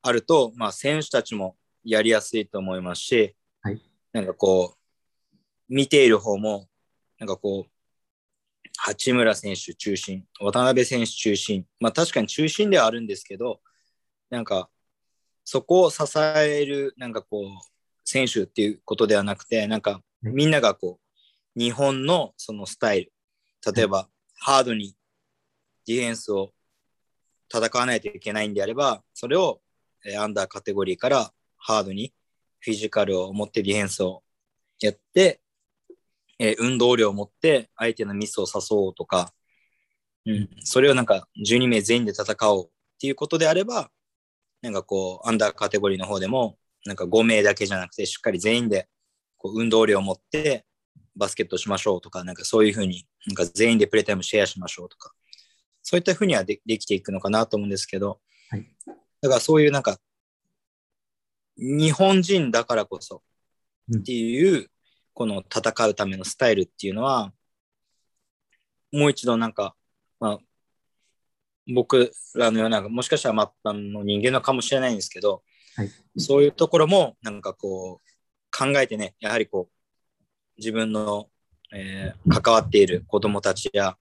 [0.00, 5.34] あると、まあ、選手たちもやりやすいと思いますし、はい、なんかこう
[5.68, 6.66] 見ている方も
[7.18, 7.70] なんかこう
[8.78, 11.66] 八村選手中心渡辺選手中心。
[11.78, 13.60] まあ確かに中心ではあるんですけど
[14.30, 14.70] なんか
[15.44, 17.44] そこを支えるなんかこう
[18.04, 20.98] 選手っていうことではなくてなんかみんながこ
[21.56, 23.12] う日本のそのスタイル。
[23.74, 24.94] 例えばハードに
[25.86, 26.52] ディフェンスを
[27.50, 29.60] 戦わないといけないんであればそれを
[30.18, 32.12] アンダーカテゴリーからハードに
[32.60, 34.22] フィジカルを持ってディフェンスを
[34.80, 35.40] やって、
[36.38, 39.32] え運動量を持って相手のミスを誘おうとか、
[40.26, 43.90] うん、それをなんか12名全員で戦おうっていうことであれば
[44.64, 48.88] なんかこう、アンダーカテゴリーの方でも、なんか5名だけじゃなくて、しっかり全員で
[49.36, 50.64] こう運動量を持って
[51.16, 55.12] バスケットしましょうとか、なんかそういうふうに、なんか全員でプレータイムシェアしましょうとか、
[55.82, 58.66] そういったふうにはでできていくのかなと思うんですけど、はい、
[59.20, 59.98] だからそういうなんか、
[61.58, 63.22] 日本人だからこそ
[63.94, 64.70] っていう、
[65.12, 67.32] この戦うためのスタイルっていうのは、
[68.92, 69.76] もう一度なんか、
[70.20, 70.38] まあ、
[71.66, 75.42] 僕らのような、もしかしたら末端の人間のかもしれないんですけど、
[75.76, 79.74] はい、そういうところもなんかこう考えてね、やはりこう
[80.58, 81.28] 自分の、
[81.72, 83.96] えー、関わっている子供たちや、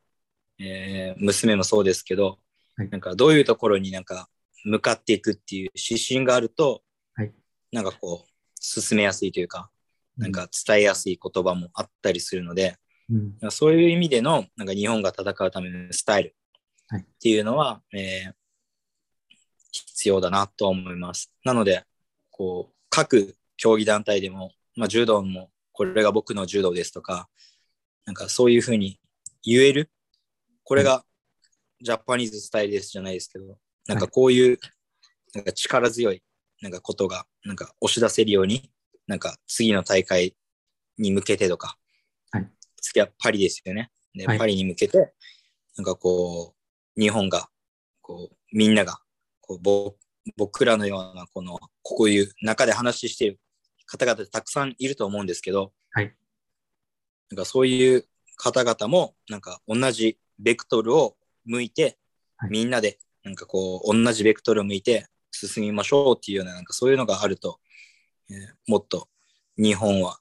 [0.60, 2.38] えー、娘もそうですけど、
[2.76, 4.28] はい、なんかどういうところになんか
[4.66, 6.84] 向かっていくっていう指針があると、
[7.16, 7.32] はい、
[7.72, 9.70] なんかこう進めやすいというか、
[10.18, 12.78] なんか伝えやすい言葉もあったりするので、
[13.42, 16.36] うん、そういう意味でのなんか日本が戦うためのスタイル
[16.96, 18.34] っていうのは、えー、
[19.72, 21.32] 必要だなと思います。
[21.44, 21.86] なので、
[22.32, 27.30] こう、各競技団体でも、まあ、柔道も、これが僕の柔道ですとか、
[28.06, 29.00] なんかそういうふうに
[29.44, 29.90] 言える、
[30.64, 31.04] これが
[31.82, 34.60] ジャパニーズスタイルですじゃないですけど、なんかこういう、
[35.34, 36.22] なんか力強い、
[36.62, 38.72] なんかことが、なんか押し出せるように、
[39.08, 40.36] なんか次の大会
[40.98, 41.78] に向けてとか、
[42.32, 42.50] はい、
[42.82, 43.92] 次はパリですよね。
[44.14, 45.14] で、はい、パリに向けて、
[45.78, 46.63] なんかこう、
[46.98, 47.50] 日本が、
[48.02, 49.00] こう、みんなが、
[49.42, 49.96] こう
[50.38, 53.40] 僕らのような、この、こういう中で話している
[53.86, 56.16] 方々たくさんいると思うんですけど、はい。
[57.30, 61.98] なんかそういう方々も、なんか同じベクトルを向いて、
[62.38, 67.60] はい、みんなで、なんかこう、同じベクトルを向いて進みましょうっていうような、なんかそういうのがあると、
[68.30, 69.10] えー、もっと
[69.58, 70.20] 日本は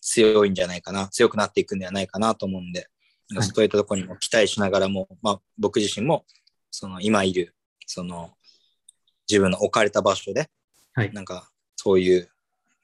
[0.00, 2.88] 強いんじゃないかな、強くなっていくんではないかなと思うんで、
[3.40, 6.24] そういったところにも期待しながらも、まあ、僕自身も
[6.70, 7.54] その今いる
[7.86, 8.30] その
[9.28, 10.50] 自分の置かれた場所で、
[10.92, 12.28] はい、なんかそういう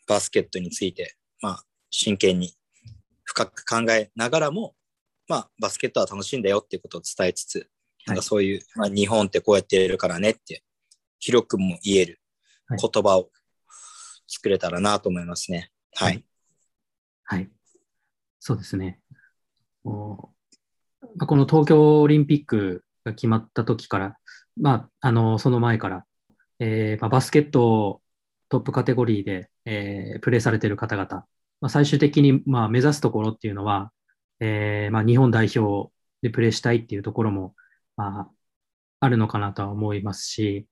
[0.07, 2.55] バスケットについて、まあ、真剣に
[3.25, 4.75] 深く考えながらも、
[5.29, 7.69] まあ、バスケットは楽しいんだよっていうことを伝えつつ、
[8.07, 10.63] なんかそういう、まあ、日本ってこうやってやるからねって
[11.19, 12.21] 広くも言える
[12.71, 13.31] 言葉を
[14.27, 15.71] 作れたらなと思いますね。
[15.95, 16.25] はい。
[17.25, 17.51] はい。
[18.41, 19.01] そうですね。
[21.27, 24.17] この東京オリンピックが決まった時から、
[24.61, 26.05] まあ、あのその前から、
[26.59, 28.01] えーまあ、バスケット
[28.49, 31.09] トップカテゴリーで、えー、プレーされている方々、
[31.61, 33.93] まあ、最終的に、まあ、目指すところっていうのは、
[34.41, 35.93] えーまあ、日本代表
[36.23, 37.55] でプレーしたいっていうところも、
[37.97, 38.31] まあ、
[39.01, 40.67] あるのかなとは思いますし、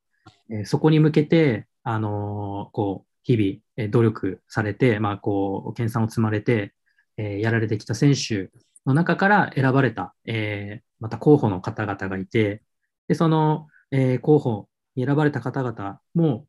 [0.51, 6.75] えー、そこに向けて、あのー、こう、日々、努力されて、まあ、こう、研鑽を積まれて、
[7.17, 8.51] えー、やられてきた選手
[8.91, 12.63] の中から選ばれた、えー、また候補の方々がいて、
[13.09, 16.47] で、その、えー、候補に選ばれた方々も、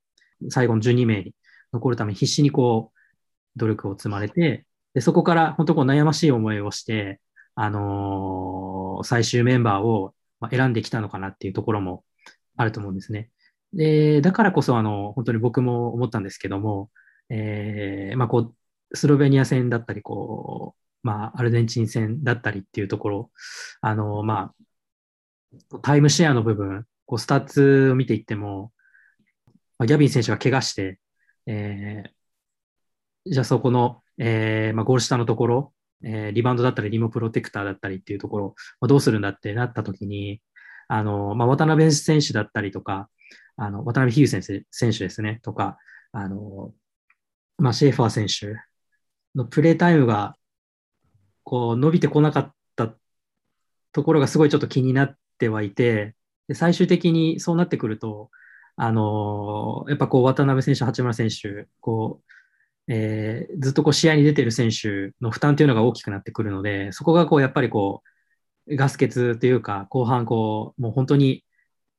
[0.50, 1.36] 最後の12名に
[1.74, 2.98] 残るため必死にこう、
[3.58, 7.20] 努力を積まれて、でそこから本当こう悩ましい思いをして、
[7.56, 10.14] あのー、最終メンバーを
[10.52, 12.04] 選んできたのかなっていうところも
[12.56, 13.32] あると思うんですね。
[13.74, 16.90] で、だからこそ、あの、本当に僕も思ったんですけども、
[17.30, 18.54] えー、まあ、こ
[18.92, 23.32] う、スロベニア戦だったり、こう、まあ、アルゼンチン戦だったりっていうところ、
[23.80, 24.52] あの、ま
[25.72, 28.74] あ、タイムシェアの部分、こう、スタッツを見ていっても、
[29.78, 31.00] まあ、ギャビン選手が怪我して、
[31.46, 40.42] えー、じゃあそこの、えー、まあ、ゴール下のところ、えー、リバウンドだったり、リモプロテクターだったりっていうところ、まあ、どうするんだってなったときに、
[40.90, 43.10] あの、まあ、渡辺選手だったりとか、
[43.56, 45.78] あの、渡辺比喩選手選手ですね、とか、
[46.12, 46.74] あの、
[47.58, 48.60] まあ、シェーファー選手
[49.36, 50.36] のプレータイムが、
[51.48, 52.94] こう、伸びてこなかった
[53.94, 56.14] ところがすごいちょっと気になってはいて、
[56.50, 58.30] で最終的にそうなってくると、
[58.76, 62.22] あのやっぱこう、渡辺選手、八村選手、こ
[62.88, 68.04] う、えー、ずっとこう試合に出てる選手の負担というのが大きくなってくるので、そこがこうやっぱりこ
[68.68, 71.46] うガス欠というか、後半こう、もう本当に、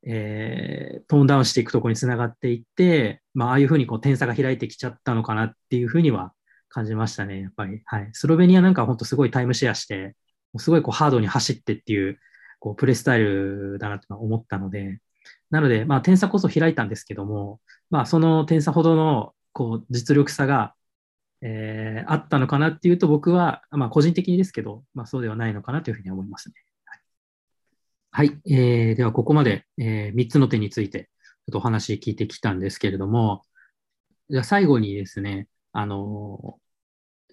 [0.06, 6.34] えー、トーンダウンしていくところにつながっていって、まあ、ああいうふうにこう点差が開いてきちゃったのかなっていうふうには
[6.68, 7.82] 感じましたね、やっぱり。
[7.84, 8.10] はい。
[8.12, 10.16] スロベニアなんか本当すごいタイムシェアして、
[10.58, 12.18] すごいこうハードに走ってっていう、
[12.60, 15.00] こうプレスタイルだなと思ったので、
[15.50, 20.74] なので、まあ、点差こそ開いたんですけども、まあ、その点差ほどのこう実力差が
[21.40, 26.54] えー、あったのかなっていうと、僕は、まあ、個人的にですけど、まあ、そうではないのかなというふうに思いますね。
[28.10, 33.44] はい、えー、では、ここまで、えー、3つの点について、ちょっとお話聞いてきたんですけれども、
[34.30, 36.58] じゃ最後にですね、あの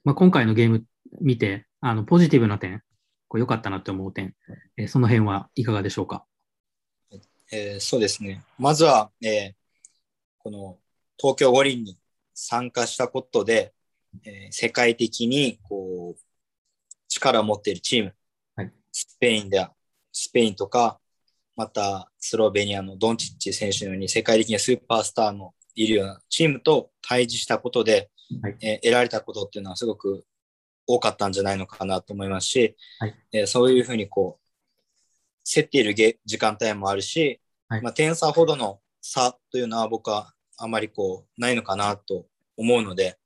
[0.04, 0.84] まあ、今回のゲーム
[1.21, 2.82] 見て、あのポジティブな点、
[3.28, 4.36] こ良かったなと思う点、
[4.78, 6.26] えー、その辺はいかがでしょうか？
[7.52, 8.43] えー、そうですね。
[8.58, 9.54] まずは、えー、
[10.39, 10.78] この
[11.17, 11.98] 東京五輪に
[12.34, 13.74] 参加したことで、
[14.24, 16.19] えー、世界的にこう
[17.08, 18.15] 力を持っているチーム、
[18.56, 19.74] はい、スペインでは、
[20.12, 21.00] スペインとか、
[21.56, 28.10] またスロベニアのドンチッチ選手のように世界的なスーパースターのいるようなチームと対峙したことで、
[28.41, 30.25] はい、えー、得られたことっていうのはすごく
[30.88, 34.45] 多かったんじゃないのかなと思いますし、はい、えー、そういうふうにこう
[35.43, 35.93] 競っている
[36.25, 42.25] 時間帯もあるし、はい、まあ、点差ほどの差というのは僕はあまりこうないのかなと
[42.57, 43.17] 思うので、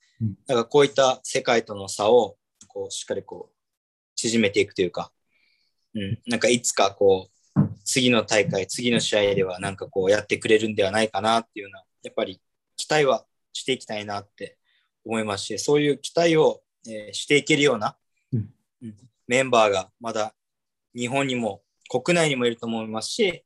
[0.47, 3.55] だからこういった世界との差をこうしっかりこう
[4.15, 5.12] 縮めていくというか、
[5.95, 12.39] うん、なんかいつかこう次の大会、次の試合ではなんかこうやってくれるんではないかなっていうのは、やっぱり
[12.77, 14.59] 期待はしていきたいなって
[15.10, 17.98] 思いますし、そういう期待を、えー、していけるような、
[18.34, 18.50] うん、
[19.28, 20.34] メンバーがまだ
[20.95, 23.43] 日本にも国内にもいると思いますし、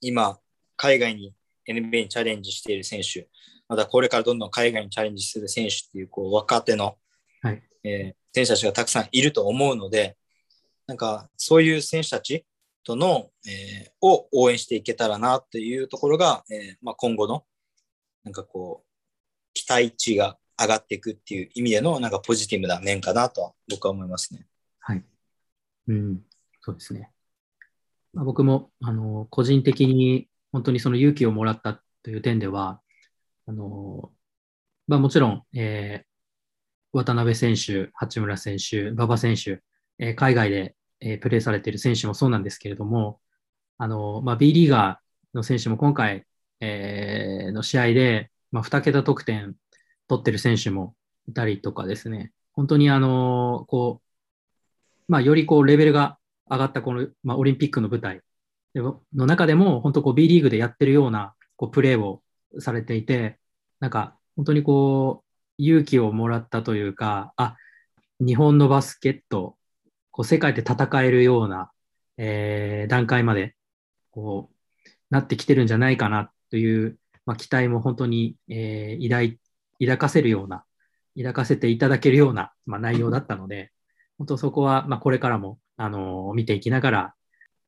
[0.00, 0.38] 今、
[0.76, 1.34] 海外に
[1.68, 3.28] NBA にチャレンジしている選手、
[3.68, 6.96] またこれからどんどん海外にチャレンジする選手っていうこう若手の、
[7.42, 7.62] はい。
[7.84, 10.16] えー、選手たちがたくさんいると思うので、
[10.86, 12.46] なんかそういう選手たち
[12.82, 17.44] との、えー、を応援していけたらなっていうところが、えーまあ、今後の
[18.24, 18.88] なんかこう
[19.52, 24.46] 期待値が上がっていくっていう意味でのなんかポジティブな面かなとは僕は思いますね。
[24.80, 25.04] はい。
[25.88, 26.20] うん、
[26.60, 27.10] そうですね。
[28.12, 32.80] まあ、僕もあの個人的に本当にその勇気をもらったという点では、
[33.46, 34.10] あの、
[34.86, 36.08] まあ、もちろん、えー、
[36.92, 39.62] 渡辺選手、八村選手、馬場選手、
[39.98, 43.20] えー、海外で、えー、プレーされている選手もそうなんですけれども、
[43.78, 46.26] あの、まあ、B リーガーの選手も今回、
[46.60, 49.54] えー、の試合で、まあ、2桁得点
[50.08, 50.94] 取ってる選手も
[51.28, 56.18] いたりとかですね、本当にあの、こう、まあ、よりこう、レベルが
[56.50, 58.22] 上がったこの、まあ、オリンピックの舞台
[58.74, 62.22] の中でも、本当こう、B リーグでやってるような、こう、プレーを
[62.58, 63.38] されていて、
[63.80, 65.24] なんか本当にこ
[65.58, 67.56] う勇気をもらったというか、あ、
[68.20, 69.56] 日本のバスケット、
[70.10, 71.70] こう世界で戦えるような、
[72.16, 73.56] えー、段階まで
[74.10, 79.38] こうなってきてるんじゃないかなという、まあ、期待も本当に、えー、抱い
[79.80, 80.64] 抱かせるような、
[81.16, 83.72] 抱かせていただけるような、まあ、内容だったので、
[84.18, 87.14] 本当そこは、まあ、これからも、あの、見ていきながら、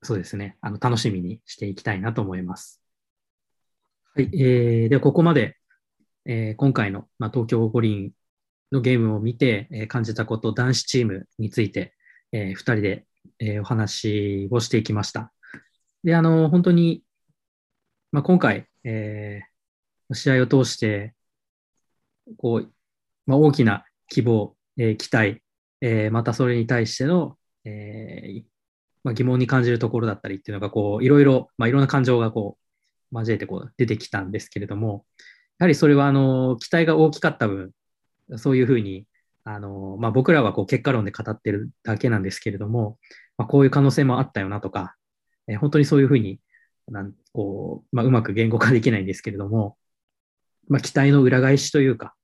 [0.03, 2.83] そうですね、あの楽しみにしていきたいなと思います。
[4.15, 5.57] はい、えー、ではここまで、
[6.25, 8.13] えー、今回の、まあ、東京五輪
[8.73, 11.95] のゲームを見て、えー、感じたこと、男子チームについて、
[12.33, 13.07] えー、2人で、
[13.39, 15.33] えー、お話をしていきました。
[16.03, 17.05] で、あの、本当に、
[18.11, 21.15] まあ、今回、えー、試合を通して、
[22.37, 22.73] こう、
[23.27, 25.43] まあ、大きな希望、えー、期待、
[25.81, 28.43] えー、またそれに対しての、えー
[29.05, 32.59] まあ、疑問に感じるところだったりっていうのが、こう、いろいろ、まあ、いろんな感情がこ
[33.13, 35.05] う、交えてこう出てきたんですけれども、
[35.59, 37.73] やはりそれは、あの、期待が大きかった分、
[38.37, 39.07] そういうふうに、
[39.45, 42.99] あの、まあ、僕らはこう結果論で語ってるだけなんですけれども、
[43.37, 44.95] まあ、こういう可能性もあったよなとか、
[45.49, 46.41] えー、本当にそういうふうに、
[46.89, 49.77] なんこう、まあ、うまく言語化できないんですけれども、
[50.71, 52.15] まあ、期待の裏返しというか、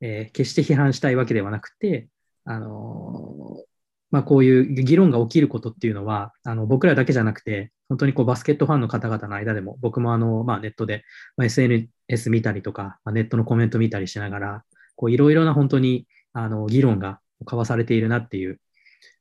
[0.00, 2.08] えー、決して批判したいわけではなくて、
[2.44, 3.64] あの、
[4.10, 11.04] まあ、こういう議論が起きることっていうのは、あの僕らだけじゃなくて、本当にこうバスケットファンの方々の間でも、僕もあの、まあ、ネットで、
[11.36, 14.64] まあ、SNS 見たりとか、まあ、ネットのコメント見たりしながら、
[15.08, 18.60] いろいろな本当にあの議論が交わされているなっていう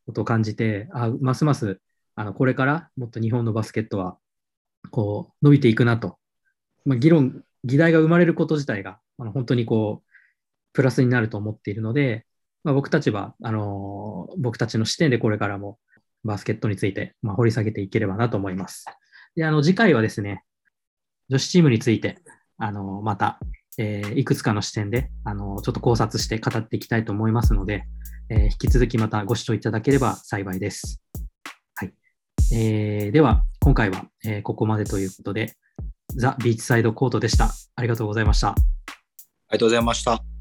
[0.06, 1.80] ことを感じて、あますます
[2.16, 4.18] あのこれからもっと日本のバスケットは
[4.92, 6.18] こう伸びていくなと、
[6.86, 10.10] まあ、議論、議題が生まれること自体があの本当にこう
[10.74, 12.26] プラスになると思っているので、
[12.64, 15.80] まあ、僕たちはあの僕たちの視点でこれからも
[16.24, 18.86] バスケットについて、まあ、掘り下げていければなと思います。
[19.36, 20.44] であの次回はですね、
[21.30, 22.20] 女子チームについて
[22.58, 23.40] あのまた
[23.82, 27.86] えー、いくつかの視点で、あの、ちょっと考察して語っていきたいと思いますので、
[28.30, 31.02] えー、引き続きまたご視聴いただければ幸いです。
[31.76, 31.94] はい。
[32.52, 35.56] えー、では、今回は、えここまでということで、
[36.16, 37.52] ザ・ビーチサイドコートでした。
[37.76, 38.50] ありがとうございました。
[38.50, 40.39] ありがとうございました。